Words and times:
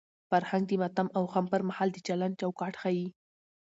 فرهنګ 0.29 0.63
د 0.67 0.71
ماتم 0.81 1.07
او 1.17 1.23
غم 1.31 1.45
پر 1.51 1.61
مهال 1.69 1.89
د 1.93 1.97
چلند 2.07 2.33
چوکاټ 2.41 2.73
ښيي. 2.81 3.07